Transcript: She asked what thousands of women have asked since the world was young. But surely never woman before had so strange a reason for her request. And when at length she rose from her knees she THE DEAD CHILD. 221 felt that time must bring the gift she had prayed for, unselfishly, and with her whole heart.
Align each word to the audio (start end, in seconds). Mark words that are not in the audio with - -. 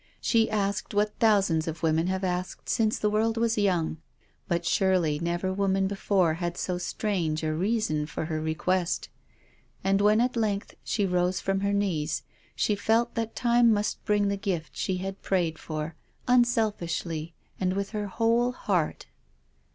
She 0.19 0.49
asked 0.49 0.95
what 0.95 1.19
thousands 1.19 1.67
of 1.67 1.83
women 1.83 2.07
have 2.07 2.23
asked 2.23 2.67
since 2.67 2.97
the 2.97 3.07
world 3.07 3.37
was 3.37 3.55
young. 3.55 3.97
But 4.47 4.65
surely 4.65 5.19
never 5.19 5.53
woman 5.53 5.85
before 5.85 6.33
had 6.33 6.57
so 6.57 6.79
strange 6.79 7.43
a 7.43 7.53
reason 7.53 8.07
for 8.07 8.25
her 8.25 8.41
request. 8.41 9.09
And 9.83 10.01
when 10.01 10.19
at 10.19 10.35
length 10.35 10.73
she 10.83 11.05
rose 11.05 11.39
from 11.39 11.59
her 11.59 11.71
knees 11.71 12.23
she 12.55 12.73
THE 12.73 12.79
DEAD 12.79 12.81
CHILD. 12.83 13.07
221 13.13 13.13
felt 13.13 13.15
that 13.35 13.39
time 13.49 13.71
must 13.75 14.03
bring 14.05 14.27
the 14.27 14.37
gift 14.37 14.75
she 14.75 14.97
had 14.97 15.21
prayed 15.21 15.59
for, 15.59 15.95
unselfishly, 16.27 17.35
and 17.59 17.73
with 17.73 17.91
her 17.91 18.07
whole 18.07 18.53
heart. 18.53 19.05